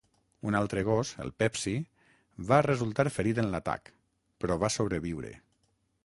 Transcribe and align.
Un 0.51 0.55
altre 0.59 0.83
gos, 0.85 1.09
el 1.25 1.31
Pepsi, 1.41 1.73
va 2.51 2.61
resultar 2.67 3.05
ferit 3.17 3.41
en 3.43 3.49
l'atac, 3.55 3.91
però 4.45 4.57
va 4.65 4.71
sobreviure. 4.77 5.31